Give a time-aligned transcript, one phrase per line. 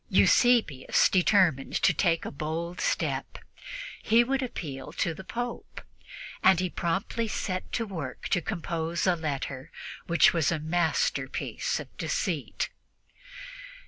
[0.09, 3.37] Eusebius determined to take a bold step
[4.01, 5.79] he would appeal to the Pope,
[6.41, 9.69] and he promptly set to work to compose a letter
[10.07, 12.69] which was a masterpiece of deceit.